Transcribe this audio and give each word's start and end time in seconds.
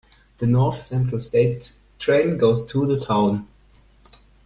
The 0.39 0.47
North 0.47 0.79
Central 0.81 1.21
State 1.21 1.73
Trail 1.99 2.35
goes 2.35 2.65
through 2.65 2.87
the 2.87 3.05
town. 3.05 3.47